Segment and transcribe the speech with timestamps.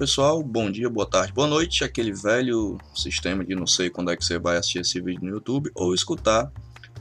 [0.00, 1.84] Pessoal, bom dia, boa tarde, boa noite.
[1.84, 5.28] Aquele velho sistema de não sei quando é que você vai assistir esse vídeo no
[5.28, 6.50] YouTube ou escutar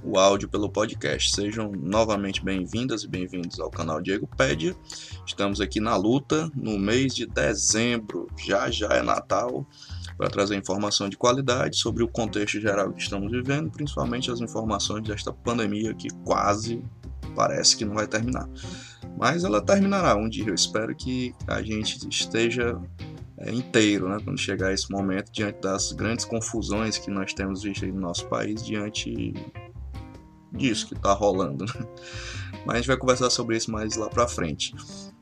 [0.04, 1.34] o áudio pelo podcast.
[1.34, 4.76] Sejam novamente bem-vindas e bem-vindos ao canal Diego Pédia.
[5.26, 9.66] Estamos aqui na luta no mês de dezembro, já já é Natal,
[10.18, 15.08] para trazer informação de qualidade sobre o contexto geral que estamos vivendo, principalmente as informações
[15.08, 16.84] desta pandemia que quase
[17.34, 18.50] parece que não vai terminar.
[19.18, 20.48] Mas ela terminará um dia.
[20.48, 22.80] Eu espero que a gente esteja
[23.38, 27.86] é, inteiro, né, quando chegar esse momento, diante das grandes confusões que nós temos visto
[27.88, 29.34] no nosso país, diante
[30.52, 31.66] disso que está rolando.
[31.66, 31.88] Né?
[32.66, 34.74] Mas a gente vai conversar sobre isso mais lá para frente.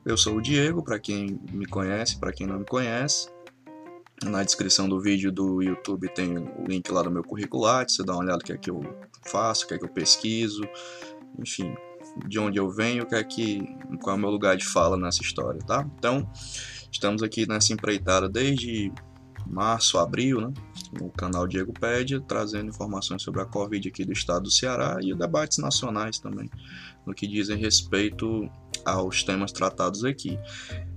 [0.05, 3.29] Eu sou o Diego, para quem me conhece, para quem não me conhece.
[4.23, 8.13] Na descrição do vídeo do YouTube tem o link lá do meu currículo você dá
[8.13, 8.81] uma olhada no que é que eu
[9.27, 10.63] faço, o que é que eu pesquiso,
[11.37, 11.75] enfim,
[12.25, 15.21] de onde eu venho, que é que, qual é o meu lugar de fala nessa
[15.21, 15.85] história, tá?
[15.97, 16.29] Então,
[16.91, 18.91] estamos aqui nessa empreitada desde
[19.45, 20.53] março, abril, né?
[20.99, 25.13] No canal Diego Pédia, trazendo informações sobre a Covid aqui do estado do Ceará e
[25.15, 26.49] debates nacionais também,
[27.07, 28.47] no que dizem respeito
[28.85, 30.37] aos temas tratados aqui.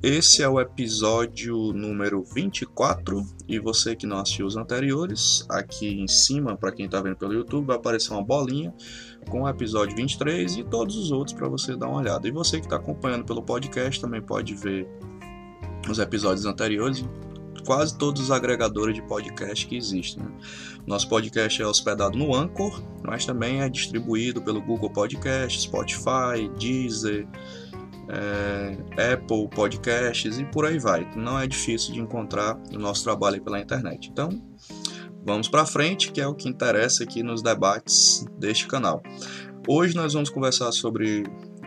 [0.02, 6.08] Esse é o episódio número 24 e você que não assistiu os anteriores, aqui em
[6.08, 8.74] cima, para quem está vendo pelo YouTube, vai aparecer uma bolinha
[9.28, 12.26] com o episódio 23 e todos os outros para você dar uma olhada.
[12.26, 14.88] E você que está acompanhando pelo podcast também pode ver
[15.88, 17.04] os episódios anteriores
[17.62, 20.22] quase todos os agregadores de podcast que existem.
[20.22, 20.30] Né?
[20.86, 27.26] Nosso podcast é hospedado no Anchor, mas também é distribuído pelo Google Podcast, Spotify, Deezer,
[28.08, 31.08] é, Apple Podcasts e por aí vai.
[31.16, 34.10] Não é difícil de encontrar o nosso trabalho pela internet.
[34.10, 34.30] Então,
[35.24, 39.02] vamos para frente, que é o que interessa aqui nos debates deste canal.
[39.68, 41.22] Hoje nós vamos conversar sobre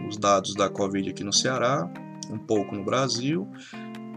[0.08, 1.90] os dados da Covid aqui no Ceará,
[2.30, 3.48] um pouco no Brasil,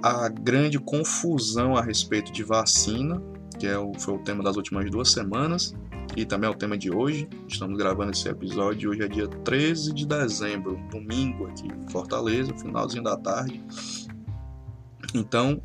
[0.02, 3.22] a grande confusão a respeito de vacina,
[3.58, 5.74] que é o, foi o tema das últimas duas semanas,
[6.16, 7.28] e também é o tema de hoje.
[7.48, 8.90] Estamos gravando esse episódio.
[8.90, 13.62] Hoje é dia 13 de dezembro, domingo aqui em Fortaleza, finalzinho da tarde.
[15.14, 15.62] Então,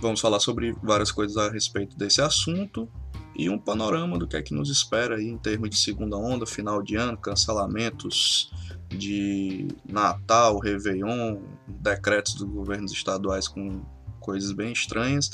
[0.00, 2.88] vamos falar sobre várias coisas a respeito desse assunto
[3.38, 6.46] e um panorama do que é que nos espera aí em termos de segunda onda,
[6.46, 8.50] final de ano, cancelamentos
[8.88, 11.38] de Natal, Réveillon,
[11.68, 13.82] decretos dos governos estaduais com
[14.20, 15.30] coisas bem estranhas,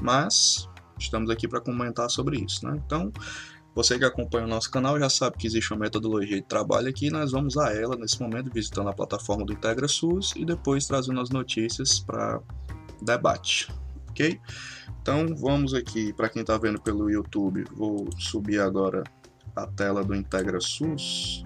[0.00, 2.80] mas estamos aqui para comentar sobre isso, né?
[2.84, 3.10] Então,
[3.74, 7.10] você que acompanha o nosso canal já sabe que existe uma metodologia de trabalho aqui
[7.10, 11.30] nós vamos a ela nesse momento, visitando a plataforma do IntegraSUS e depois trazendo as
[11.30, 12.40] notícias para
[13.00, 13.68] debate,
[14.18, 14.40] ok?
[15.00, 19.04] Então vamos aqui, para quem está vendo pelo YouTube, vou subir agora
[19.54, 21.44] a tela do IntegraSUS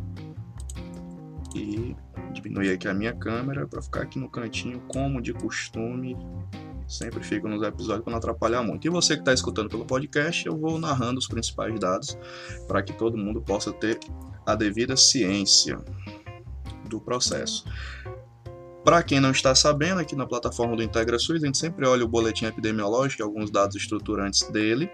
[1.54, 1.94] e
[2.32, 6.16] diminuir aqui a minha câmera para ficar aqui no cantinho como de costume
[6.92, 8.86] Sempre fico nos episódios para não atrapalhar muito.
[8.86, 12.18] E você que está escutando pelo podcast, eu vou narrando os principais dados
[12.68, 13.98] para que todo mundo possa ter
[14.44, 15.78] a devida ciência
[16.90, 17.64] do processo.
[18.84, 22.08] Para quem não está sabendo, aqui na plataforma do IntegraSUS, a gente sempre olha o
[22.08, 24.90] boletim epidemiológico e alguns dados estruturantes dele.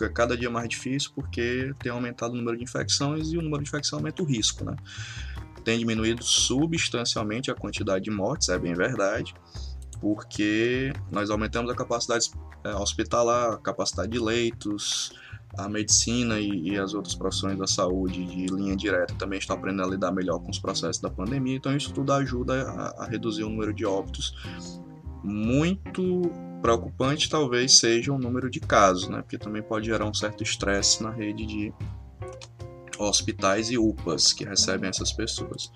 [0.00, 3.64] é cada dia mais difícil porque tem aumentado o número de infecções e o número
[3.64, 4.64] de infecção aumenta o risco.
[4.64, 4.76] Né?
[5.64, 9.34] Tem diminuído substancialmente a quantidade de mortes, é bem verdade,
[10.00, 12.30] porque nós aumentamos a capacidade
[12.64, 15.12] é, hospitalar, a capacidade de leitos,
[15.56, 19.84] a medicina e, e, as outras profissões da saúde de linha direta também estão aprendendo
[19.84, 23.44] a lidar melhor com os processos da pandemia, então isso tudo ajuda a, a reduzir
[23.44, 24.34] o número de óbitos.
[25.22, 29.22] Muito preocupante talvez seja o número de casos, né?
[29.22, 31.72] porque também pode gerar um certo estresse na rede de
[32.98, 35.70] hospitais e UPAs que recebem essas pessoas.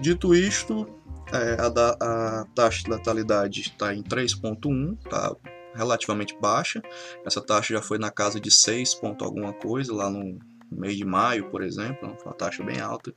[0.00, 0.86] Dito isto,
[1.32, 5.34] é, a, da, a, taxa de letalidade está em 3,1, tá
[5.74, 6.82] relativamente baixa.
[7.24, 10.38] Essa taxa já foi na casa de 6 ponto alguma coisa lá no
[10.70, 13.14] mês de maio, por exemplo, uma taxa bem alta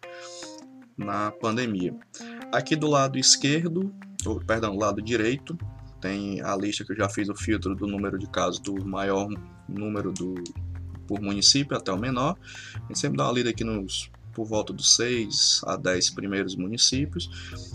[0.98, 1.96] na pandemia.
[2.52, 3.94] Aqui do lado esquerdo,
[4.26, 5.58] ou, perdão, lado direito,
[6.00, 9.28] tem a lista que eu já fiz o filtro do número de casos do maior
[9.68, 10.36] número do
[11.08, 12.38] por município até o menor.
[12.76, 16.56] A gente sempre dá uma lida aqui nos por volta dos 6 a 10 primeiros
[16.56, 17.30] municípios.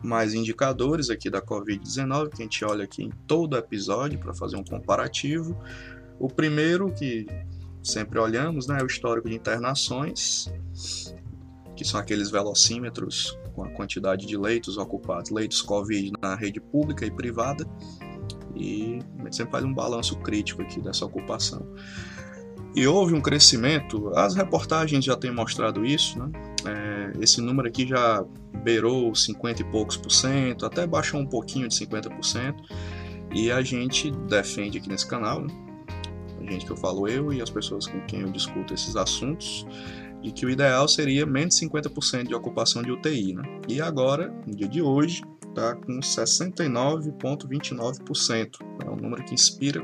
[0.03, 4.55] mais indicadores aqui da Covid-19 que a gente olha aqui em todo episódio para fazer
[4.55, 5.55] um comparativo.
[6.19, 7.27] O primeiro que
[7.83, 10.51] sempre olhamos né, o histórico de internações
[11.75, 17.05] que são aqueles velocímetros com a quantidade de leitos ocupados, leitos Covid na rede pública
[17.05, 17.65] e privada,
[18.55, 21.65] e a gente sempre faz um balanço crítico aqui dessa ocupação.
[22.75, 26.31] E houve um crescimento, as reportagens já têm mostrado isso, né?
[26.65, 28.23] É, esse número aqui já
[28.63, 32.55] beirou 50 e poucos por cento, até baixou um pouquinho de 50%,
[33.33, 35.70] e a gente defende aqui nesse canal, né?
[36.49, 39.67] Gente que eu falo eu e as pessoas com quem eu discuto esses assuntos,
[40.21, 43.43] de que o ideal seria menos 50% de ocupação de UTI, né?
[43.67, 48.59] E agora, no dia de hoje, está com 69,29%.
[48.85, 49.81] É um número que inspira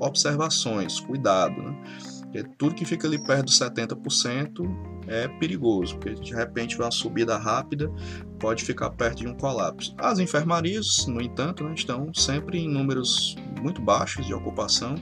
[0.00, 1.82] observações, cuidado, né?
[2.22, 7.36] Porque tudo que fica ali perto dos 70% é perigoso, porque de repente uma subida
[7.36, 7.90] rápida
[8.38, 9.94] pode ficar perto de um colapso.
[9.98, 14.94] As enfermarias, no entanto, né, estão sempre em números muito baixos de ocupação.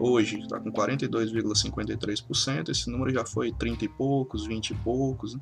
[0.00, 5.40] Hoje está com 42,53%, esse número já foi 30 e poucos, 20 e poucos, né?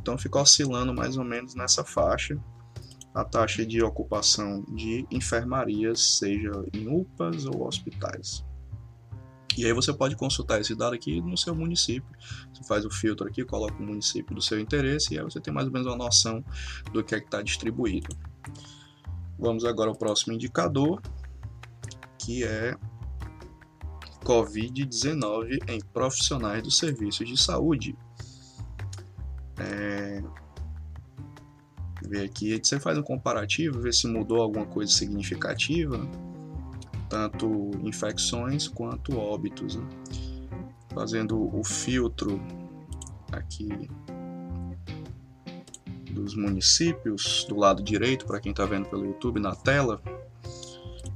[0.00, 2.38] então fica oscilando mais ou menos nessa faixa
[3.14, 8.44] a taxa de ocupação de enfermarias, seja em UPAs ou hospitais.
[9.56, 12.08] E aí você pode consultar esse dado aqui no seu município.
[12.52, 15.52] Você faz o filtro aqui, coloca o município do seu interesse e aí você tem
[15.52, 16.44] mais ou menos uma noção
[16.92, 18.16] do que é que está distribuído.
[19.38, 21.00] Vamos agora ao próximo indicador,
[22.18, 22.76] que é
[24.24, 27.96] Covid-19 em profissionais dos serviços de saúde.
[29.58, 30.22] É...
[32.06, 36.06] Ver aqui, você faz um comparativo, ver se mudou alguma coisa significativa
[37.14, 39.76] tanto infecções quanto óbitos.
[39.76, 39.88] Né?
[40.92, 42.40] Fazendo o filtro
[43.30, 43.88] aqui
[46.10, 50.02] dos municípios do lado direito, para quem está vendo pelo YouTube na tela,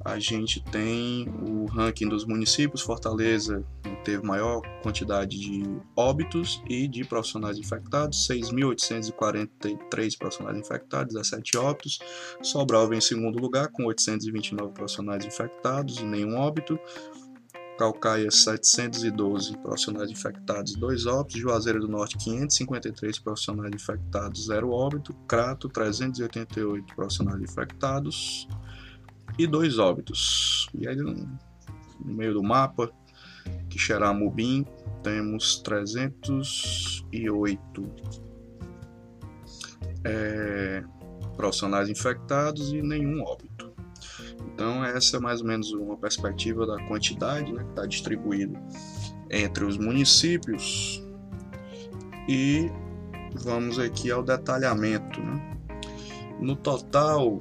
[0.09, 2.81] a gente tem o ranking dos municípios.
[2.81, 3.62] Fortaleza
[4.05, 5.62] teve maior quantidade de
[5.95, 11.99] óbitos e de profissionais infectados, 6.843 profissionais infectados, 17 óbitos.
[12.43, 16.79] Sobral vem em segundo lugar, com 829 profissionais infectados e nenhum óbito.
[17.79, 21.38] Calcaia, 712 profissionais infectados, 2 óbitos.
[21.38, 25.15] Juazeiro do Norte, 553 profissionais infectados, 0 óbito.
[25.29, 28.49] Crato, 388 profissionais infectados,
[29.38, 30.68] e dois óbitos.
[30.75, 31.38] E aí no
[32.04, 32.90] meio do mapa,
[33.71, 34.66] Quixeramobim,
[35.02, 37.90] temos 308
[40.04, 40.85] é,
[41.37, 43.73] profissionais infectados e nenhum óbito.
[44.52, 48.61] Então essa é mais ou menos uma perspectiva da quantidade né, que está distribuída
[49.30, 51.02] entre os municípios
[52.28, 52.71] e
[53.35, 55.21] vamos aqui ao detalhamento.
[55.21, 55.57] Né?
[56.40, 57.40] No total,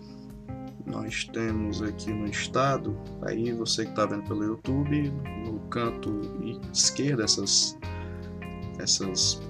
[0.87, 5.11] nós temos aqui no estado, aí você que está vendo pelo YouTube,
[5.45, 6.21] no canto
[6.73, 7.77] esquerdo, essas,
[8.79, 9.41] essas,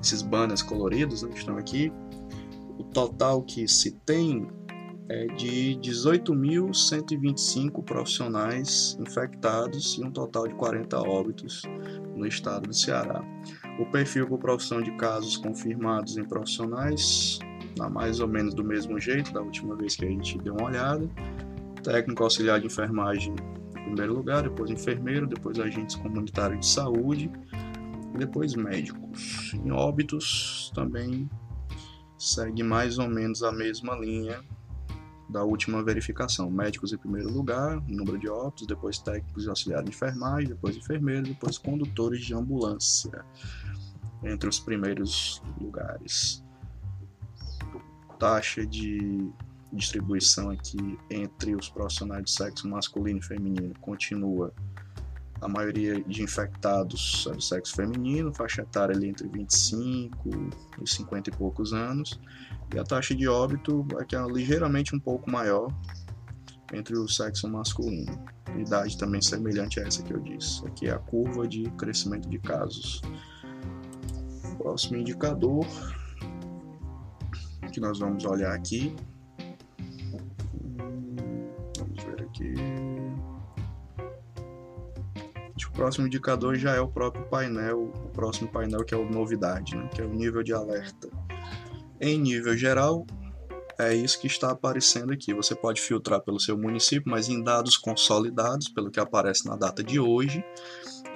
[0.00, 1.92] esses banners coloridos né, que estão aqui,
[2.78, 4.48] o total que se tem
[5.08, 11.62] é de 18.125 profissionais infectados e um total de 40 óbitos
[12.14, 13.24] no estado do Ceará.
[13.78, 17.38] O perfil por profissão de casos confirmados em profissionais
[17.78, 20.64] Tá mais ou menos do mesmo jeito da última vez que a gente deu uma
[20.64, 21.08] olhada.
[21.84, 23.32] Técnico auxiliar de enfermagem
[23.70, 27.30] em primeiro lugar, depois enfermeiro, depois agentes comunitários de saúde,
[28.18, 29.54] depois médicos.
[29.54, 31.30] Em óbitos também
[32.18, 34.40] segue mais ou menos a mesma linha
[35.28, 36.50] da última verificação.
[36.50, 41.28] Médicos em primeiro lugar, número de óbitos, depois técnicos e auxiliares de enfermagem, depois enfermeiros,
[41.28, 43.24] depois condutores de ambulância,
[44.24, 46.42] entre os primeiros lugares
[48.18, 49.30] taxa de
[49.72, 54.52] distribuição aqui entre os profissionais de sexo masculino e feminino continua
[55.40, 60.28] a maioria de infectados é do sexo feminino, faixa etária ali entre 25
[60.82, 62.20] e 50 e poucos anos,
[62.74, 65.72] e a taxa de óbito aqui é ligeiramente um pouco maior
[66.72, 68.18] entre o sexo masculino.
[68.58, 70.66] Idade também semelhante a essa que eu disse.
[70.66, 73.02] Aqui é a curva de crescimento de casos.
[74.56, 75.66] Próximo indicador,
[77.72, 78.94] que nós vamos olhar aqui.
[85.78, 89.88] Próximo indicador já é o próprio painel, o próximo painel que é o novidade, né?
[89.94, 91.08] que é o nível de alerta.
[92.00, 93.06] Em nível geral,
[93.78, 95.32] é isso que está aparecendo aqui.
[95.32, 99.84] Você pode filtrar pelo seu município, mas em dados consolidados, pelo que aparece na data
[99.84, 100.44] de hoje,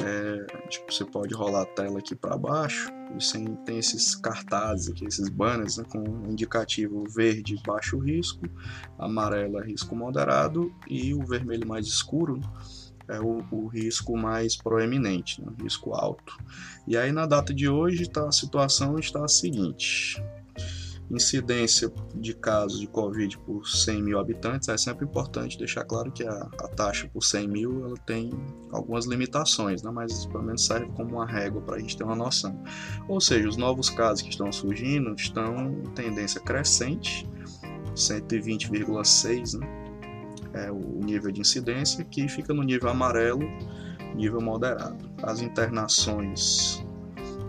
[0.01, 5.05] é, tipo, você pode rolar a tela aqui para baixo e tem esses cartazes aqui,
[5.05, 8.47] esses banners né, com indicativo verde baixo risco,
[8.97, 12.41] amarelo é risco moderado e o vermelho mais escuro
[13.09, 15.53] é o, o risco mais proeminente, né?
[15.63, 16.37] risco alto.
[16.87, 20.23] E aí na data de hoje tá, a situação está a seguinte:
[21.11, 26.25] incidência de casos de Covid por 100 mil habitantes, é sempre importante deixar claro que
[26.25, 28.31] a, a taxa por 100 mil ela tem
[28.71, 29.91] algumas limitações, né?
[29.91, 32.59] mas pelo menos serve como uma régua para a gente ter uma noção.
[33.09, 37.29] Ou seja, os novos casos que estão surgindo estão em tendência crescente,
[37.95, 39.82] 120,6, né?
[40.55, 43.43] É o nível de incidência, que fica no nível amarelo,
[44.15, 45.11] nível moderado.
[45.23, 46.85] As internações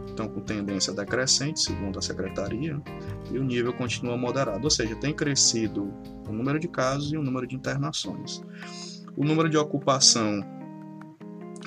[0.08, 2.80] estão com tendência decrescente, segundo a secretaria,
[3.32, 5.92] e o nível continua moderado, ou seja, tem crescido
[6.28, 8.42] o número de casos e o número de internações.
[9.18, 10.42] O número de ocupação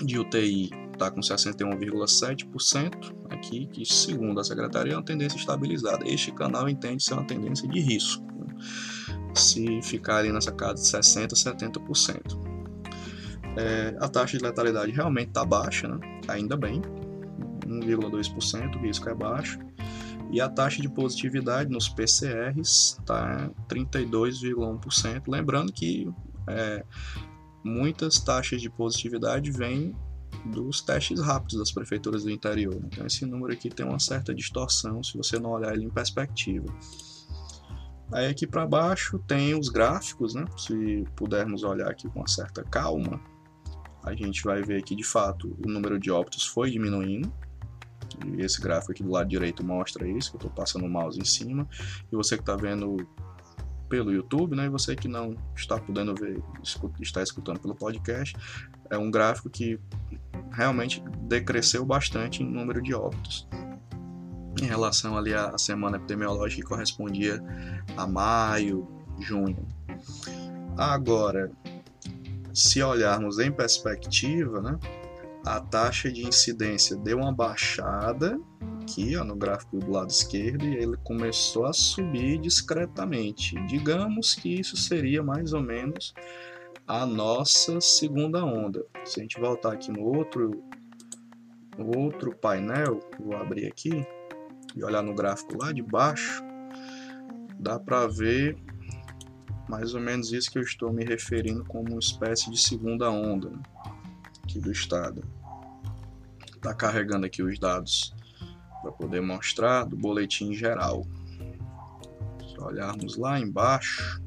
[0.03, 6.09] de UTI está com 61,7% aqui, que segundo a secretaria é uma tendência estabilizada.
[6.09, 8.47] Este canal entende ser uma tendência de risco, né?
[9.39, 12.57] Se ficar ali nessa casa de 60%, 70%.
[13.57, 15.99] É, a taxa de letalidade realmente está baixa, né?
[16.29, 16.83] ainda bem,
[17.67, 19.59] 1,2%, o risco é baixo.
[20.31, 25.23] E a taxa de positividade nos PCRs está 32,1%.
[25.29, 26.09] Lembrando que
[26.49, 26.85] é,
[27.65, 29.95] muitas taxas de positividade vêm
[30.47, 32.81] dos testes rápidos das prefeituras do interior.
[32.87, 36.67] Então esse número aqui tem uma certa distorção se você não olhar ele em perspectiva.
[38.13, 40.45] Aí aqui para baixo tem os gráficos, né?
[40.57, 43.21] Se pudermos olhar aqui com uma certa calma,
[44.05, 47.33] a gente vai ver que de fato o número de óbitos foi diminuindo,
[48.25, 51.19] e esse gráfico aqui do lado direito mostra isso, que eu estou passando o mouse
[51.19, 51.69] em cima.
[52.11, 52.97] E você que está vendo
[53.89, 56.41] pelo YouTube, né, e você que não está podendo ver,
[57.01, 58.37] está escutando pelo podcast,
[58.91, 59.79] é um gráfico que
[60.53, 63.47] realmente decresceu bastante em número de óbitos
[64.61, 67.43] em relação ali à semana epidemiológica que correspondia
[67.97, 68.87] a maio,
[69.19, 69.67] junho.
[70.77, 71.51] Agora,
[72.53, 74.79] se olharmos em perspectiva, né,
[75.45, 78.39] a taxa de incidência deu uma baixada
[78.83, 83.55] aqui ó, no gráfico do lado esquerdo e ele começou a subir discretamente.
[83.67, 86.15] Digamos que isso seria mais ou menos
[86.87, 88.85] a nossa segunda onda.
[89.05, 90.63] Se a gente voltar aqui no outro,
[91.77, 94.07] no outro painel, vou abrir aqui
[94.77, 96.43] e olhar no gráfico lá de baixo,
[97.59, 98.57] dá para ver
[99.69, 103.51] mais ou menos isso que eu estou me referindo como uma espécie de segunda onda
[103.51, 103.63] né,
[104.45, 105.25] aqui do estado
[106.67, 108.13] está carregando aqui os dados
[108.83, 111.07] para poder mostrar do boletim geral.
[112.49, 114.21] Se olharmos lá embaixo,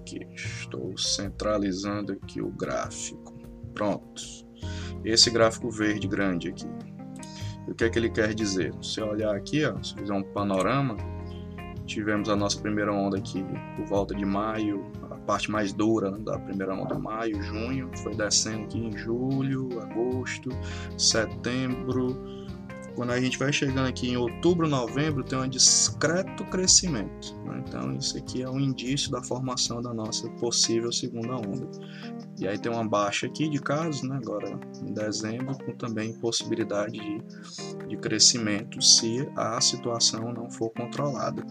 [0.00, 3.34] aqui, estou centralizando aqui o gráfico.
[3.74, 4.45] Pronto.
[5.04, 6.66] Esse gráfico verde grande aqui.
[7.66, 8.72] E o que é que ele quer dizer?
[8.82, 10.96] Se olhar aqui, ó, se fizer um panorama,
[11.84, 13.44] tivemos a nossa primeira onda aqui
[13.76, 14.84] por volta de maio,
[15.26, 20.50] parte mais dura né, da primeira onda, maio, junho, foi descendo aqui em julho, agosto,
[20.96, 22.16] setembro.
[22.96, 27.36] Quando a gente vai chegando aqui em outubro, novembro, tem um discreto crescimento.
[27.44, 27.62] Né?
[27.66, 31.68] Então, isso aqui é um indício da formação da nossa possível segunda onda.
[32.40, 34.16] E aí tem uma baixa aqui de casos, né?
[34.16, 41.44] agora em dezembro, com também possibilidade de, de crescimento se a situação não for controlada.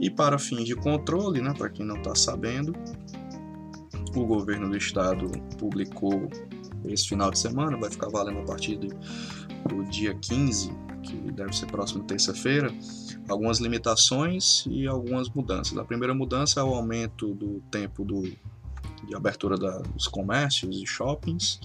[0.00, 1.52] E para fins de controle, né?
[1.52, 2.72] para quem não está sabendo,
[4.14, 6.26] o governo do estado publicou
[6.86, 8.88] esse final de semana, vai ficar valendo a partir do,
[9.66, 10.70] do dia 15,
[11.02, 12.72] que deve ser próximo terça-feira,
[13.28, 15.76] algumas limitações e algumas mudanças.
[15.78, 20.86] A primeira mudança é o aumento do tempo do, de abertura da, dos comércios e
[20.86, 21.60] shoppings.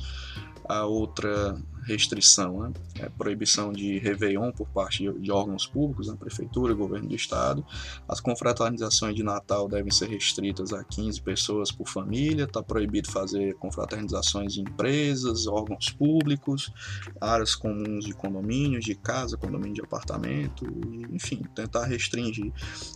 [0.68, 2.74] A outra restrição, né?
[3.00, 6.16] é proibição de Réveillon por parte de órgãos públicos, né?
[6.18, 7.66] Prefeitura, Governo do Estado.
[8.08, 13.56] As confraternizações de Natal devem ser restritas a 15 pessoas por família, está proibido fazer
[13.56, 16.72] confraternizações de empresas, órgãos públicos,
[17.20, 20.66] áreas comuns de condomínios, de casa, condomínio de apartamento,
[21.12, 22.52] enfim, tentar restringir.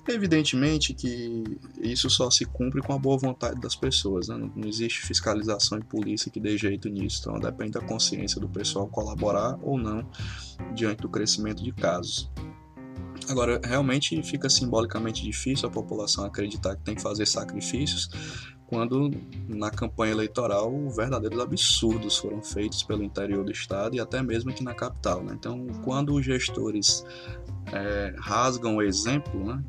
[0.07, 1.43] Evidentemente que
[1.81, 4.37] isso só se cumpre com a boa vontade das pessoas, né?
[4.37, 8.47] não, não existe fiscalização e polícia que dê jeito nisso, então depende da consciência do
[8.47, 10.05] pessoal pessoal colaborar ou não
[10.73, 12.29] diante do crescimento de casos.
[13.29, 18.09] Agora, realmente fica simbolicamente difícil a população acreditar que tem que fazer sacrifícios
[18.67, 19.11] quando
[19.47, 24.63] na campanha eleitoral verdadeiros absurdos foram feitos pelo interior do estado e até mesmo aqui
[24.63, 25.23] na capital.
[25.23, 25.33] Né?
[25.37, 27.05] Então, quando os gestores
[27.71, 29.63] é, rasgam o exemplo, né,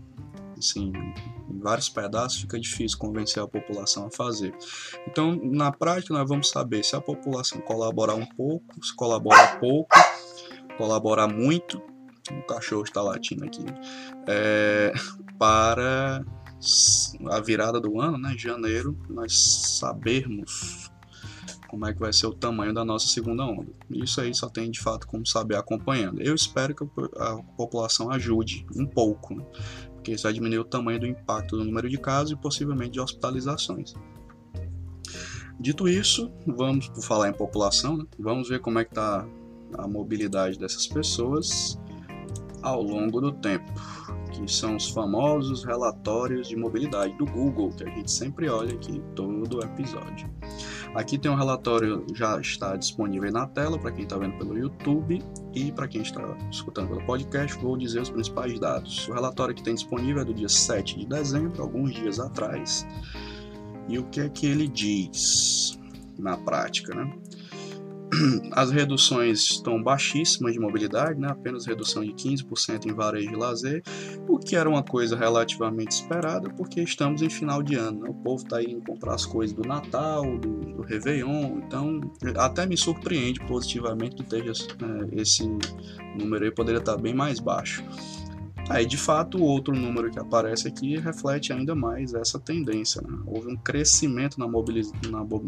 [0.58, 0.92] assim,
[1.50, 4.54] em vários pedaços, fica difícil convencer a população a fazer.
[5.06, 9.96] Então, na prática, nós vamos saber se a população colaborar um pouco, se colabora pouco,
[10.76, 11.82] colaborar muito,
[12.30, 13.64] o cachorro está latindo aqui,
[14.26, 14.92] é,
[15.38, 16.24] para
[17.30, 20.90] a virada do ano, né, janeiro, nós sabermos
[21.68, 23.70] como é que vai ser o tamanho da nossa segunda onda.
[23.90, 26.22] Isso aí só tem de fato como saber acompanhando.
[26.22, 26.84] Eu espero que
[27.18, 29.44] a população ajude um pouco, né?
[30.06, 33.00] Porque isso vai diminuir o tamanho do impacto do número de casos e possivelmente de
[33.00, 33.92] hospitalizações.
[35.58, 38.04] Dito isso, vamos por falar em população, né?
[38.16, 39.26] vamos ver como é que está
[39.76, 41.76] a mobilidade dessas pessoas
[42.62, 43.64] ao longo do tempo,
[44.44, 49.02] que são os famosos relatórios de mobilidade do Google, que a gente sempre olha aqui
[49.14, 50.28] todo episódio.
[50.94, 55.22] Aqui tem um relatório, já está disponível na tela para quem está vendo pelo YouTube
[55.54, 59.08] e para quem está escutando pelo podcast, vou dizer os principais dados.
[59.08, 62.86] O relatório que tem disponível é do dia 7 de dezembro, alguns dias atrás.
[63.88, 65.78] E o que é que ele diz
[66.18, 67.12] na prática, né?
[68.52, 71.28] As reduções estão baixíssimas de mobilidade, né?
[71.30, 73.82] apenas redução de 15% em varejo e lazer,
[74.28, 78.00] o que era uma coisa relativamente esperada, porque estamos em final de ano.
[78.00, 78.10] Né?
[78.10, 82.00] O povo está indo comprar as coisas do Natal, do, do Réveillon, então
[82.36, 85.42] até me surpreende positivamente que esteja, é, esse
[86.18, 87.84] número aí poderia estar bem mais baixo.
[88.68, 93.00] Aí, de fato, o outro número que aparece aqui reflete ainda mais essa tendência.
[93.00, 93.16] Né?
[93.24, 94.46] Houve um crescimento na,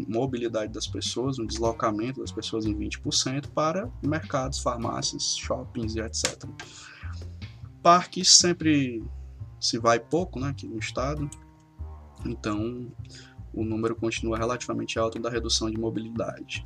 [0.07, 6.45] mobilidade das pessoas, um deslocamento das pessoas em 20% para mercados, farmácias, shoppings e etc.
[7.83, 9.03] Parques sempre
[9.59, 11.29] se vai pouco né, aqui no estado,
[12.25, 12.89] então
[13.53, 16.65] o número continua relativamente alto da redução de mobilidade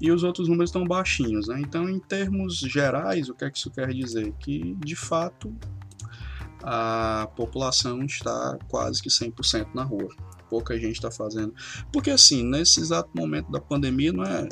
[0.00, 1.48] e os outros números estão baixinhos.
[1.48, 1.60] Né?
[1.60, 4.32] Então, em termos gerais, o que é que isso quer dizer?
[4.38, 5.54] Que, de fato,
[6.62, 10.08] a população está quase que 100% na rua.
[10.48, 11.54] Pouca gente está fazendo.
[11.92, 14.48] Porque, assim, nesse exato momento da pandemia, não é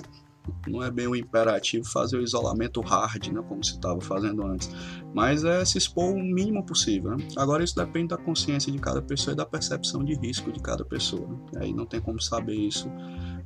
[0.67, 4.71] não é bem o imperativo fazer o isolamento hard, né, como se estava fazendo antes,
[5.15, 7.17] mas é se expor o mínimo possível.
[7.17, 7.29] Né?
[7.37, 10.85] Agora isso depende da consciência de cada pessoa e da percepção de risco de cada
[10.85, 11.27] pessoa.
[11.29, 11.61] Né?
[11.61, 12.91] Aí não tem como saber isso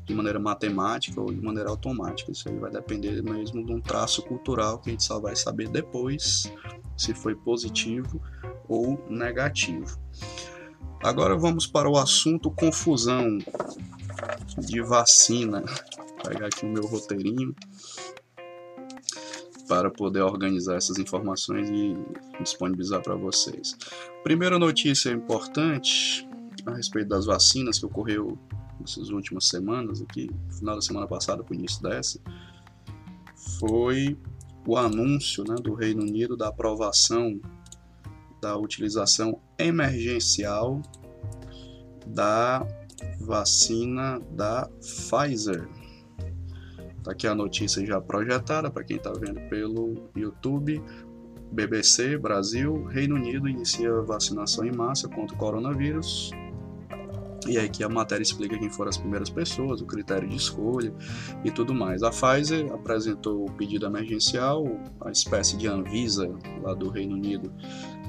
[0.05, 2.33] de maneira matemática ou de maneira automática.
[2.33, 5.69] Isso aí vai depender mesmo de um traço cultural que a gente só vai saber
[5.69, 6.53] depois
[6.97, 8.21] se foi positivo
[8.69, 9.99] ou negativo.
[11.03, 13.38] Agora vamos para o assunto confusão
[14.59, 15.62] de vacina.
[15.97, 17.55] Vou pegar aqui o meu roteirinho
[19.69, 21.97] para poder organizar essas informações e
[22.41, 23.77] disponibilizar para vocês.
[24.23, 26.29] Primeira notícia importante
[26.67, 28.38] a respeito das vacinas que ocorreu
[28.83, 32.21] nessas últimas semanas, aqui, final da semana passada para o início dessa,
[33.59, 34.18] foi
[34.66, 37.40] o anúncio né, do Reino Unido da aprovação
[38.40, 40.83] da utilização emergencial
[42.07, 42.66] da
[43.21, 45.68] vacina da Pfizer.
[46.99, 50.83] Está aqui a notícia já projetada para quem está vendo pelo YouTube.
[51.53, 56.33] BBC Brasil, Reino Unido inicia vacinação em massa contra o coronavírus
[57.46, 60.92] e aí que a matéria explica quem foram as primeiras pessoas, o critério de escolha
[61.44, 62.02] e tudo mais.
[62.02, 64.64] A Pfizer apresentou o pedido emergencial,
[65.00, 67.52] a espécie de Anvisa lá do Reino Unido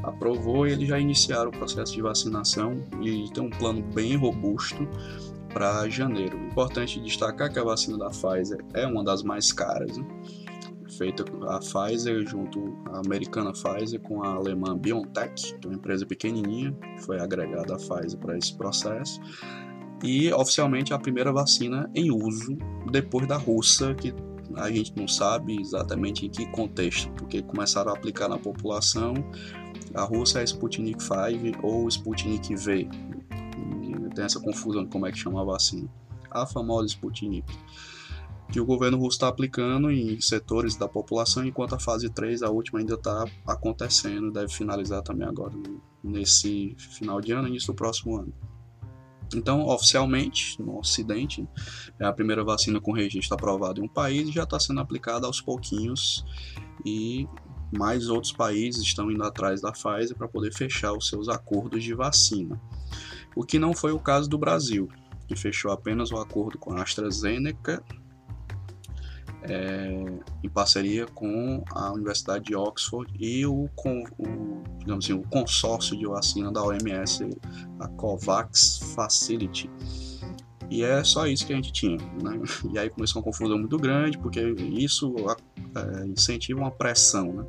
[0.04, 4.88] aprovou e eles já iniciaram o processo de vacinação e tem um plano bem robusto
[5.54, 6.38] para janeiro.
[6.38, 9.98] Importante destacar que a vacina da Pfizer é uma das mais caras.
[9.98, 10.06] Né?
[10.98, 16.06] Feita a Pfizer junto a americana Pfizer com a alemã BioNTech, que é uma empresa
[16.06, 19.20] pequenininha, que foi agregada à Pfizer para esse processo.
[20.04, 22.58] E oficialmente a primeira vacina em uso
[22.92, 24.14] depois da russa, que
[24.56, 29.14] a gente não sabe exatamente em que contexto, porque começaram a aplicar na população.
[29.94, 32.90] A russa é Sputnik 5 ou Sputnik V.
[34.14, 35.90] Tem essa confusão de como é que chama a vacina.
[36.30, 37.46] A famosa Sputnik
[38.54, 42.52] que o governo russo está aplicando em setores da população, enquanto a fase 3, a
[42.52, 45.56] última, ainda está acontecendo, deve finalizar também agora,
[46.04, 48.32] nesse final de ano, início do próximo ano.
[49.34, 51.50] Então, oficialmente, no Ocidente,
[52.00, 55.26] é a primeira vacina com registro aprovado em um país e já está sendo aplicada
[55.26, 56.24] aos pouquinhos
[56.86, 57.28] e
[57.76, 61.96] mais outros países estão indo atrás da Pfizer para poder fechar os seus acordos de
[61.96, 62.62] vacina.
[63.36, 64.88] O que não foi o caso do Brasil,
[65.28, 67.84] que fechou apenas o acordo com a AstraZeneca
[69.50, 70.06] é,
[70.44, 75.98] em parceria com a Universidade de Oxford e o, com, o, digamos assim, o consórcio
[75.98, 77.30] de vacina da OMS,
[77.80, 79.70] a COVAX Facility.
[80.70, 81.98] E é só isso que a gente tinha.
[81.98, 82.42] Né?
[82.74, 85.14] E aí começou uma confusão muito grande, porque isso
[85.76, 87.46] é, incentiva uma pressão né?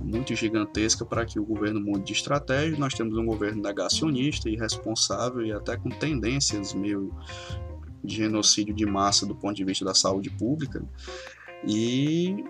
[0.00, 2.78] muito gigantesca para que o governo mude de estratégia.
[2.78, 7.14] Nós temos um governo negacionista, irresponsável e até com tendências meio
[8.02, 10.82] de genocídio de massa do ponto de vista da saúde pública.
[11.66, 12.44] E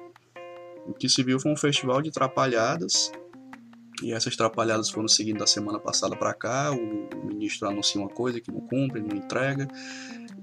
[0.87, 3.13] o que se viu foi um festival de trapalhadas
[4.03, 6.73] E essas atrapalhadas foram seguindo da semana passada para cá.
[6.73, 9.69] O ministro anuncia uma coisa que não cumpre, não entrega,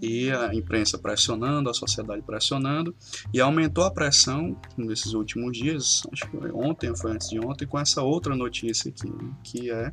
[0.02, 2.96] e a imprensa pressionando, a sociedade pressionando,
[3.34, 7.78] e aumentou a pressão nesses últimos dias, acho que ontem, foi antes de ontem, com
[7.78, 9.12] essa outra notícia aqui,
[9.44, 9.92] que é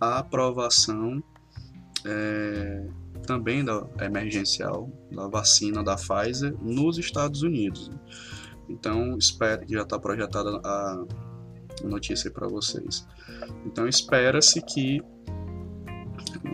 [0.00, 1.22] a aprovação
[2.06, 2.86] é,
[3.26, 7.90] também da emergencial da vacina da Pfizer nos Estados Unidos.
[8.68, 11.04] Então, espero que já está projetada a
[11.84, 13.06] notícia para vocês.
[13.64, 15.00] Então, espera-se que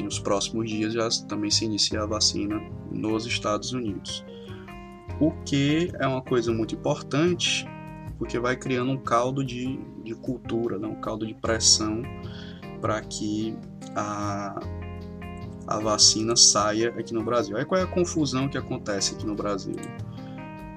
[0.02, 2.60] nos próximos dias já também se inicie a vacina
[2.90, 4.24] nos Estados Unidos.
[5.20, 7.66] O que é uma coisa muito importante,
[8.18, 10.88] porque vai criando um caldo de, de cultura, né?
[10.88, 12.02] um caldo de pressão
[12.80, 13.56] para que
[13.94, 14.58] a,
[15.72, 17.56] a vacina saia aqui no Brasil.
[17.56, 19.74] Aí qual é a confusão que acontece aqui no Brasil?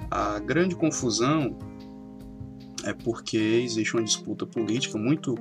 [0.09, 1.57] A grande confusão
[2.83, 5.35] é porque existe uma disputa política muito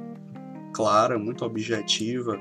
[0.73, 2.37] clara, muito objetiva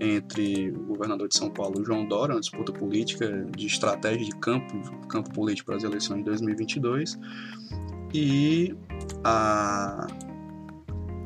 [0.00, 4.74] entre o governador de São Paulo, João Dória, uma disputa política de estratégia de campo,
[5.08, 7.18] campo político para as eleições de 2022,
[8.14, 8.74] e
[9.24, 10.06] a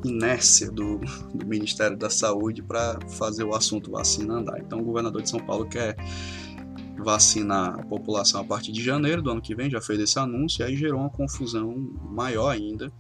[0.05, 0.99] inércia do,
[1.35, 4.61] do Ministério da Saúde para fazer o assunto vacina andar.
[4.61, 5.97] Então, o governador de São Paulo quer
[6.99, 10.63] vacinar a população a partir de janeiro do ano que vem, já fez esse anúncio,
[10.63, 11.75] e aí gerou uma confusão
[12.11, 12.93] maior ainda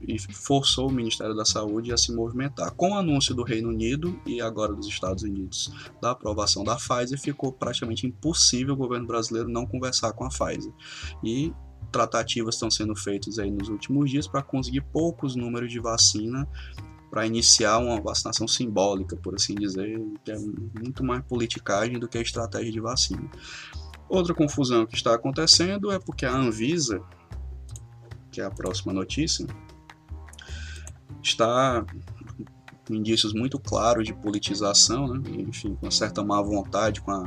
[0.00, 2.70] e forçou o Ministério da Saúde a se movimentar.
[2.72, 7.18] Com o anúncio do Reino Unido e agora dos Estados Unidos da aprovação da Pfizer,
[7.18, 10.72] ficou praticamente impossível o governo brasileiro não conversar com a Pfizer.
[11.24, 11.52] E
[11.96, 16.46] tratativas estão sendo feitas aí nos últimos dias para conseguir poucos números de vacina
[17.10, 20.38] para iniciar uma vacinação simbólica, por assim dizer, que é
[20.78, 23.30] muito mais politicagem do que a estratégia de vacina.
[24.08, 27.00] Outra confusão que está acontecendo é porque a Anvisa,
[28.30, 29.46] que é a próxima notícia,
[31.22, 31.82] está
[32.90, 35.22] indícios muito claros de politização, né?
[35.38, 37.24] enfim, com certa má vontade com a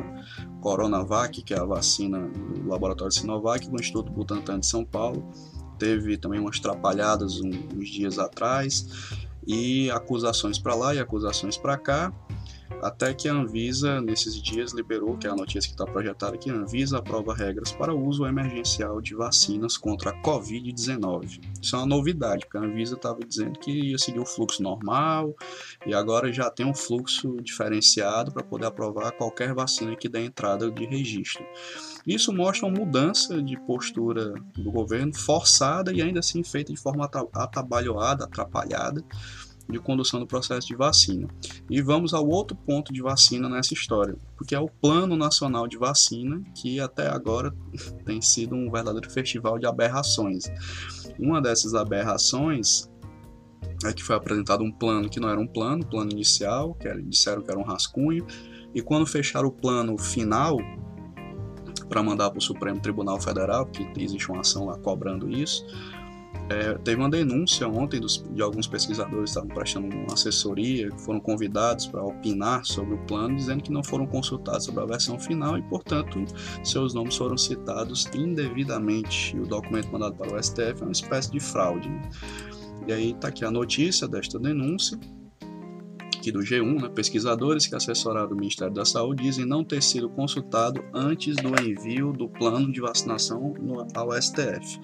[0.62, 5.30] Coronavac, que é a vacina do laboratório Sinovac, do Instituto Butantan de São Paulo.
[5.78, 9.18] Teve também umas trapalhadas uns dias atrás,
[9.48, 12.14] e acusações para lá e acusações para cá.
[12.82, 16.50] Até que a Anvisa, nesses dias, liberou, que é a notícia que está projetada aqui,
[16.50, 21.42] a Anvisa aprova regras para o uso emergencial de vacinas contra a Covid-19.
[21.62, 25.36] Isso é uma novidade, porque a Anvisa estava dizendo que ia seguir o fluxo normal
[25.86, 30.72] e agora já tem um fluxo diferenciado para poder aprovar qualquer vacina que dê entrada
[30.72, 31.46] de registro.
[32.08, 37.10] Isso mostra uma mudança de postura do governo forçada e ainda assim feita de forma
[37.34, 39.04] atabalhoada, atrapalhada
[39.70, 41.28] de condução do processo de vacina.
[41.70, 45.78] E vamos ao outro ponto de vacina nessa história, porque é o Plano Nacional de
[45.78, 47.54] Vacina, que até agora
[48.06, 50.46] tem sido um verdadeiro festival de aberrações.
[51.20, 52.90] Uma dessas aberrações
[53.86, 57.02] é que foi apresentado um plano que não era um plano, plano inicial, que era,
[57.02, 58.26] disseram que era um rascunho,
[58.74, 60.58] e quando fecharam o plano final,
[61.88, 65.66] para mandar para o Supremo Tribunal Federal, porque existe uma ação lá cobrando isso,
[66.50, 71.20] é, teve uma denúncia ontem dos, de alguns pesquisadores que estavam prestando uma assessoria, foram
[71.20, 75.58] convidados para opinar sobre o plano, dizendo que não foram consultados sobre a versão final
[75.58, 76.24] e, portanto,
[76.64, 79.36] seus nomes foram citados indevidamente.
[79.38, 81.88] E o documento mandado para o STF é uma espécie de fraude.
[81.88, 82.02] Né?
[82.88, 85.00] E aí está aqui a notícia desta denúncia,
[86.18, 86.90] aqui do G1, né?
[86.90, 92.12] pesquisadores que assessoraram o Ministério da Saúde dizem não ter sido consultado antes do envio
[92.12, 94.80] do plano de vacinação no, ao STF.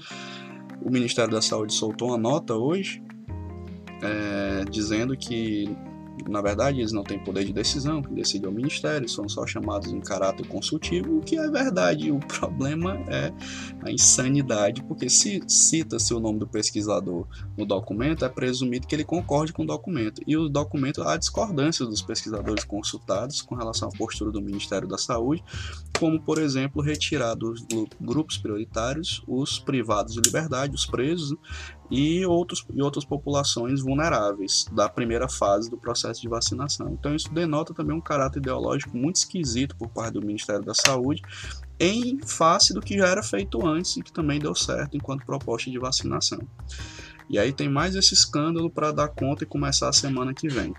[0.81, 3.01] O Ministério da Saúde soltou uma nota hoje
[4.01, 5.75] é, dizendo que
[6.27, 9.45] na verdade, eles não têm poder de decisão, que decide é o Ministério, são só
[9.45, 12.11] chamados em caráter consultivo, o que é verdade.
[12.11, 13.31] O problema é
[13.83, 19.03] a insanidade, porque se cita-se o nome do pesquisador no documento, é presumido que ele
[19.03, 20.21] concorde com o documento.
[20.25, 24.97] E o documento há discordâncias dos pesquisadores consultados com relação à postura do Ministério da
[24.97, 25.43] Saúde,
[25.99, 27.65] como, por exemplo, retirar dos
[27.99, 31.35] grupos prioritários os privados de liberdade, os presos,
[31.89, 36.89] e, outros, e outras populações vulneráveis da primeira fase do processo de vacinação.
[36.89, 41.21] Então, isso denota também um caráter ideológico muito esquisito por parte do Ministério da Saúde,
[41.79, 45.69] em face do que já era feito antes e que também deu certo enquanto proposta
[45.69, 46.39] de vacinação.
[47.29, 50.73] E aí tem mais esse escândalo para dar conta e começar a semana que vem.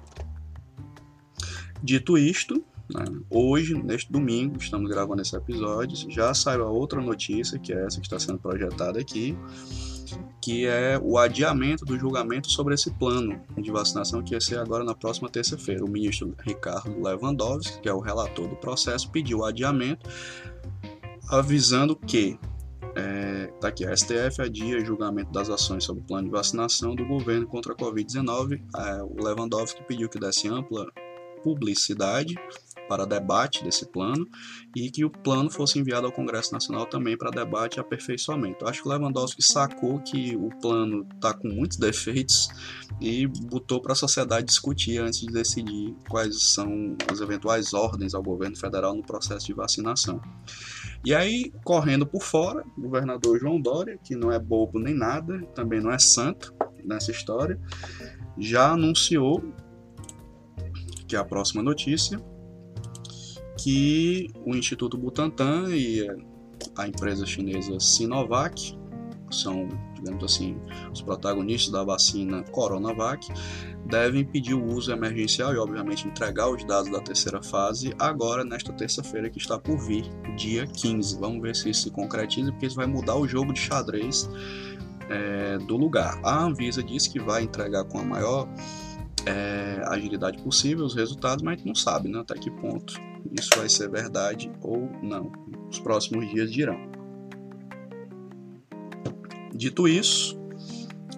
[1.82, 7.58] Dito isto, né, hoje, neste domingo, estamos gravando esse episódio, já saiu a outra notícia,
[7.58, 9.36] que é essa que está sendo projetada aqui,
[10.40, 14.84] que é o adiamento do julgamento sobre esse plano de vacinação que ia ser agora
[14.84, 15.84] na próxima terça-feira.
[15.84, 20.08] O ministro Ricardo Lewandowski, que é o relator do processo, pediu o adiamento,
[21.28, 22.38] avisando que
[22.98, 27.04] É, tá aqui, a STF adia julgamento das ações sobre o plano de vacinação do
[27.04, 28.62] governo contra a Covid-19.
[28.74, 30.86] É, o Lewandowski pediu que desse ampla
[31.42, 32.34] publicidade
[32.88, 34.28] para debate desse plano
[34.74, 38.66] e que o plano fosse enviado ao Congresso Nacional também para debate e aperfeiçoamento.
[38.66, 42.48] Acho que Lewandowski sacou que o plano está com muitos defeitos
[43.00, 48.22] e botou para a sociedade discutir antes de decidir quais são as eventuais ordens ao
[48.22, 50.20] governo federal no processo de vacinação.
[51.04, 55.40] E aí, correndo por fora, o governador João Dória, que não é bobo nem nada,
[55.54, 57.60] também não é santo nessa história,
[58.38, 59.42] já anunciou
[61.06, 62.20] que é a próxima notícia,
[63.58, 66.06] que o Instituto Butantan e
[66.76, 68.76] a empresa chinesa Sinovac
[69.30, 70.56] são, digamos assim,
[70.92, 73.26] os protagonistas da vacina Coronavac,
[73.86, 78.72] devem pedir o uso emergencial e, obviamente, entregar os dados da terceira fase agora, nesta
[78.72, 80.04] terça-feira que está por vir,
[80.36, 81.18] dia 15.
[81.18, 84.28] Vamos ver se isso se concretiza, porque isso vai mudar o jogo de xadrez
[85.08, 86.20] é, do lugar.
[86.24, 88.48] A Anvisa disse que vai entregar com a maior
[89.24, 93.00] é, agilidade possível os resultados, mas a gente não sabe né, até que ponto
[93.32, 95.32] isso vai ser verdade ou não.
[95.70, 96.78] Os próximos dias dirão.
[99.54, 100.38] Dito isso,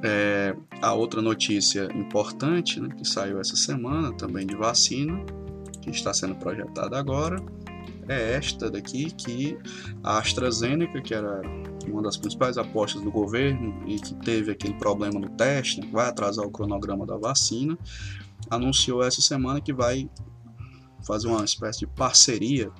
[0.02, 5.20] é, a outra notícia importante né, que saiu essa semana também de vacina,
[5.82, 7.42] que está sendo projetada agora,
[8.08, 9.58] é esta daqui que
[10.02, 11.42] a AstraZeneca, que era
[11.86, 15.92] uma das principais apostas do governo e que teve aquele problema no teste, né, que
[15.92, 17.76] vai atrasar o cronograma da vacina,
[18.48, 20.08] anunciou essa semana que vai
[21.04, 22.70] fazer uma espécie de parceria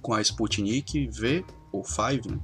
[0.00, 2.38] com a Sputnik V ou 5 né,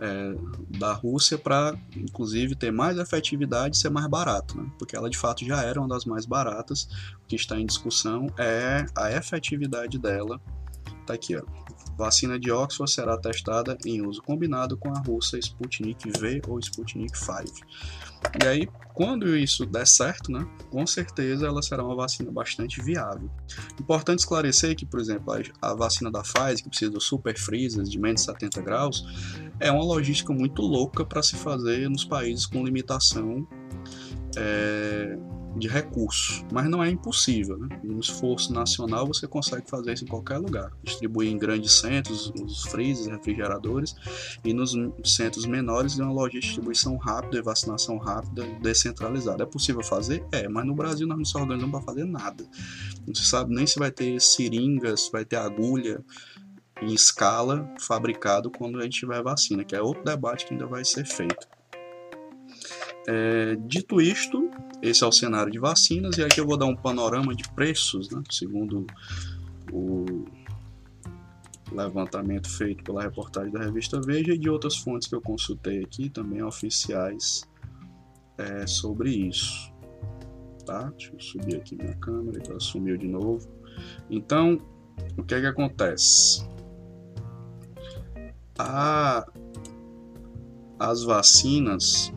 [0.00, 5.08] é, da Rússia para, inclusive, ter mais efetividade e ser mais barato, né, porque ela
[5.08, 6.88] de fato já era uma das mais baratas.
[7.22, 10.40] O que está em discussão é a efetividade dela.
[11.06, 11.42] Tá aqui, ó.
[11.96, 17.18] Vacina de Oxford será testada em uso combinado com a russa Sputnik V ou Sputnik
[17.18, 17.42] 5.
[18.42, 23.30] E aí, quando isso der certo, né, com certeza ela será uma vacina bastante viável.
[23.80, 27.98] Importante esclarecer que, por exemplo, a, vacina da Pfizer, que precisa do super freezers de
[27.98, 29.06] menos de 70 graus,
[29.60, 33.46] é uma logística muito louca para se fazer nos países com limitação
[34.36, 35.16] é,
[35.56, 37.58] de recursos, mas não é impossível.
[37.58, 37.80] Né?
[37.84, 40.72] Um esforço nacional você consegue fazer isso em qualquer lugar.
[40.82, 43.94] Distribuir em grandes centros, os freezers, refrigeradores,
[44.44, 49.42] e nos centros menores uma logística de distribuição rápida e vacinação rápida descentralizada.
[49.42, 50.24] É possível fazer?
[50.32, 52.44] É, mas no Brasil nós não se organizamos para fazer nada.
[53.06, 56.04] Não se sabe nem se vai ter seringas, se vai ter agulha
[56.80, 60.84] em escala fabricado quando a gente tiver vacina, que é outro debate que ainda vai
[60.84, 61.57] ser feito.
[63.10, 64.50] É, dito isto,
[64.82, 68.10] esse é o cenário de vacinas, e aqui eu vou dar um panorama de preços,
[68.10, 68.86] né, segundo
[69.72, 70.26] o
[71.72, 76.10] levantamento feito pela reportagem da revista Veja e de outras fontes que eu consultei aqui,
[76.10, 77.48] também oficiais,
[78.36, 79.72] é, sobre isso.
[80.66, 80.90] Tá?
[80.90, 83.48] Deixa eu subir aqui minha câmera, ela sumiu de novo.
[84.10, 84.60] Então,
[85.16, 86.46] o que é que acontece?
[88.58, 89.26] A,
[90.78, 92.12] as vacinas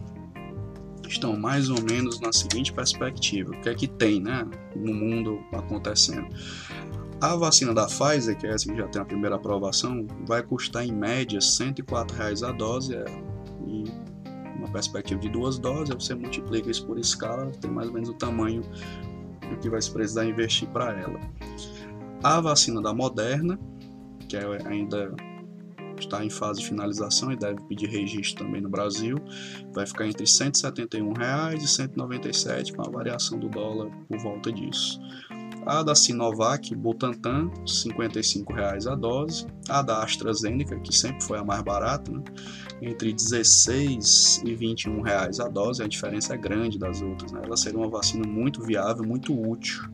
[1.12, 5.39] estão mais ou menos na seguinte perspectiva: o que é que tem né, no mundo
[5.54, 6.28] acontecendo?
[7.19, 10.84] A vacina da Pfizer, que é essa que já tem a primeira aprovação, vai custar
[10.84, 12.95] em média 104 reais a dose.
[12.95, 13.06] É,
[13.67, 13.84] e
[14.58, 18.13] uma perspectiva de duas doses, você multiplica isso por escala, tem mais ou menos o
[18.13, 18.62] tamanho
[19.50, 21.19] do que vai se precisar investir para ela.
[22.24, 23.60] A vacina da Moderna,
[24.28, 25.13] que é ainda
[26.05, 29.17] está em fase de finalização e deve pedir registro também no Brasil.
[29.73, 34.51] Vai ficar entre 171 reais e R$ 197, com a variação do dólar por volta
[34.51, 34.99] disso.
[35.65, 39.45] A da Sinovac, Butantan, 55 reais a dose.
[39.69, 42.23] A da AstraZeneca, que sempre foi a mais barata, né?
[42.81, 45.83] entre R$ 16 e 21 reais a dose.
[45.83, 47.31] A diferença é grande das outras.
[47.31, 47.41] Né?
[47.45, 49.87] Ela seria uma vacina muito viável, muito útil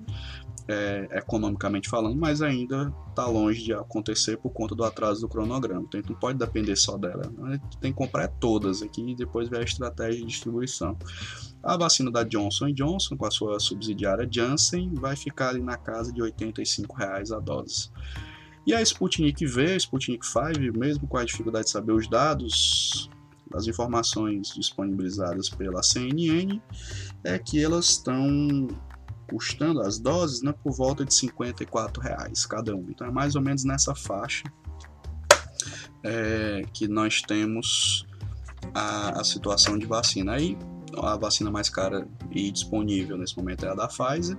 [0.68, 5.84] é, economicamente falando, mas ainda está longe de acontecer por conta do atraso do cronograma.
[5.88, 7.32] Então a gente não pode depender só dela.
[7.44, 10.98] A gente tem que comprar todas aqui e depois ver a estratégia de distribuição.
[11.64, 16.12] A vacina da Johnson Johnson, com a sua subsidiária Janssen, vai ficar ali na casa
[16.12, 17.90] de 85 reais a dose.
[18.66, 23.10] E a Sputnik V, a Sputnik 5, mesmo com a dificuldade de saber os dados,
[23.54, 26.62] as informações disponibilizadas pela CNN,
[27.24, 28.68] é que elas estão
[29.30, 32.86] custando as doses né, por volta de 54 reais cada um.
[32.90, 34.44] Então é mais ou menos nessa faixa
[36.04, 38.06] é, que nós temos
[38.74, 40.34] a, a, situação de vacina.
[40.34, 40.58] Aí
[40.98, 44.38] a vacina mais cara e disponível nesse momento é a da Pfizer,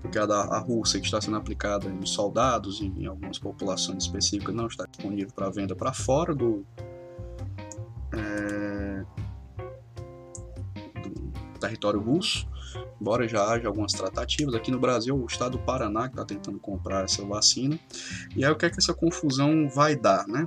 [0.00, 4.04] porque a da a Rússia, que está sendo aplicada em soldados e em algumas populações
[4.04, 6.64] específicas, não está disponível para venda para fora do,
[8.12, 9.04] é,
[11.02, 12.48] do território russo,
[13.00, 14.54] embora já haja algumas tratativas.
[14.54, 17.78] Aqui no Brasil, o estado do Paraná está tentando comprar essa vacina.
[18.36, 20.46] E aí, o que é que essa confusão vai dar, né?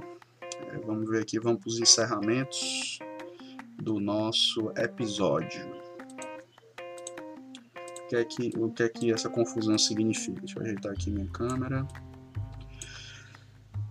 [0.71, 2.99] É, vamos ver aqui, vamos para os encerramentos
[3.81, 5.65] do nosso episódio.
[8.03, 10.39] O que, é que, o que é que essa confusão significa?
[10.39, 11.87] Deixa eu ajeitar aqui minha câmera.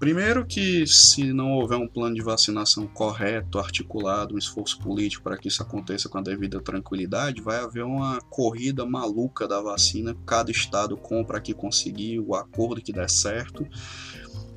[0.04, 5.38] Primeiro que se não houver um plano de vacinação correto, articulado, um esforço político para
[5.38, 10.50] que isso aconteça com a devida tranquilidade, vai haver uma corrida maluca da vacina, cada
[10.50, 13.66] estado compra que conseguir, o acordo que der certo.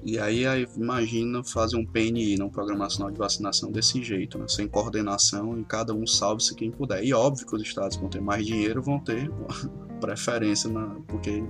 [0.03, 0.43] E aí,
[0.75, 4.49] imagina fazer um PNI, um Programa Nacional de Vacinação desse jeito, né?
[4.49, 7.05] sem coordenação e cada um salve-se quem puder.
[7.05, 9.31] E óbvio que os estados vão ter mais dinheiro, vão ter
[9.97, 11.43] preferência, na, porque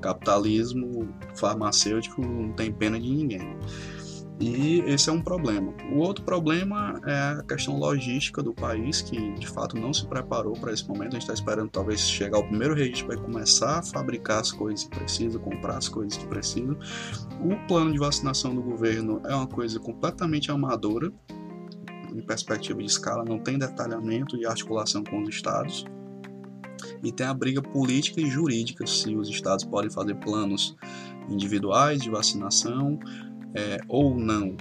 [0.00, 3.56] capitalismo farmacêutico não tem pena de ninguém.
[4.40, 5.72] E esse é um problema.
[5.92, 10.54] O outro problema é a questão logística do país, que de fato não se preparou
[10.54, 11.10] para esse momento.
[11.10, 14.84] A gente está esperando talvez chegar ao primeiro registro para começar a fabricar as coisas
[14.84, 16.76] que precisa, comprar as coisas que precisa.
[17.40, 21.12] O plano de vacinação do governo é uma coisa completamente amadora,
[22.12, 25.84] em perspectiva de escala, não tem detalhamento e articulação com os estados
[27.02, 30.76] e tem a briga política e jurídica se os estados podem fazer planos
[31.28, 32.98] individuais de vacinação
[33.54, 34.56] é, ou não.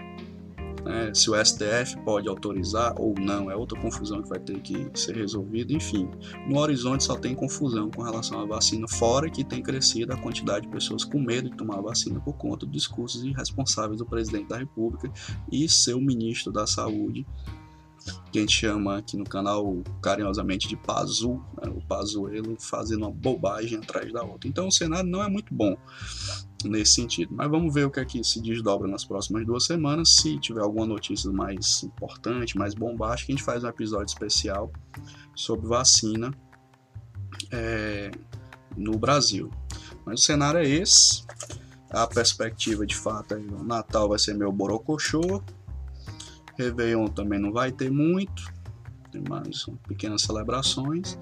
[0.85, 4.89] É, se o STF pode autorizar ou não, é outra confusão que vai ter que
[4.95, 5.73] ser resolvida.
[5.73, 6.09] Enfim,
[6.47, 10.65] no horizonte só tem confusão com relação à vacina, fora que tem crescido a quantidade
[10.65, 14.47] de pessoas com medo de tomar a vacina por conta dos discursos irresponsáveis do presidente
[14.47, 15.11] da República
[15.51, 17.25] e seu ministro da Saúde,
[18.31, 23.11] que a gente chama aqui no canal carinhosamente de Pazu, né, o Pazuelo fazendo uma
[23.11, 24.47] bobagem atrás da outra.
[24.47, 25.77] Então o cenário não é muito bom
[26.63, 27.33] nesse sentido.
[27.33, 30.09] Mas vamos ver o que é que se desdobra nas próximas duas semanas.
[30.15, 34.71] Se tiver alguma notícia mais importante, mais bombástica, a gente faz um episódio especial
[35.35, 36.33] sobre vacina
[37.51, 38.11] é,
[38.77, 39.51] no Brasil.
[40.05, 41.23] Mas o cenário é esse.
[41.89, 45.43] A perspectiva de fato é o Natal vai ser meu borocochô,
[46.61, 48.51] Réveillon também não vai ter muito,
[49.11, 51.17] tem mais pequenas celebrações.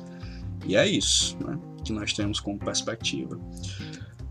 [0.65, 3.39] E é isso né, que nós temos como perspectiva.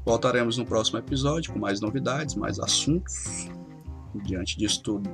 [0.05, 3.49] Voltaremos no próximo episódio com mais novidades, mais assuntos.
[4.25, 5.09] Diante disso tudo,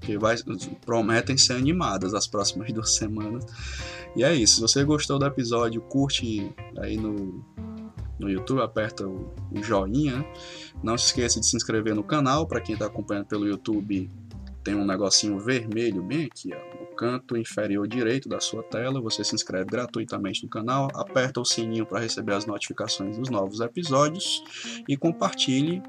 [0.00, 0.36] que vai,
[0.84, 3.44] prometem ser animadas as próximas duas semanas.
[4.16, 4.56] E é isso.
[4.56, 7.44] Se você gostou do episódio, curte aí no,
[8.18, 10.24] no YouTube, aperta o, o joinha.
[10.82, 12.46] Não se esqueça de se inscrever no canal.
[12.46, 14.10] Para quem está acompanhando pelo YouTube,
[14.66, 19.00] tem um negocinho vermelho bem aqui, ó, no canto inferior direito da sua tela.
[19.00, 23.60] Você se inscreve gratuitamente no canal, aperta o sininho para receber as notificações dos novos
[23.60, 24.42] episódios
[24.88, 25.80] e compartilhe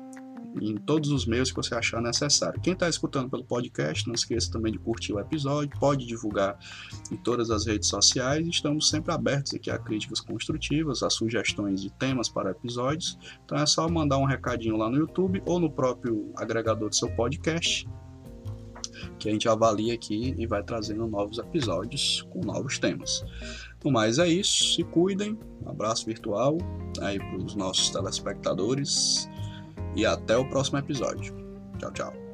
[0.61, 2.61] em todos os meios que você achar necessário.
[2.61, 6.55] Quem está escutando pelo podcast, não esqueça também de curtir o episódio, pode divulgar
[7.11, 8.45] em todas as redes sociais.
[8.47, 13.17] Estamos sempre abertos aqui a críticas construtivas, a sugestões de temas para episódios.
[13.43, 17.09] Então é só mandar um recadinho lá no YouTube ou no próprio agregador do seu
[17.15, 17.87] podcast
[19.19, 23.23] que a gente avalia aqui e vai trazendo novos episódios com novos temas.
[23.83, 26.57] No mais é isso, se cuidem, um abraço virtual
[27.01, 29.29] aí para os nossos telespectadores
[29.95, 31.35] e até o próximo episódio.
[31.79, 32.26] Tchau, tchau.